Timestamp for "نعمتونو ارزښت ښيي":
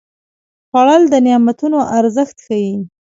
1.25-2.73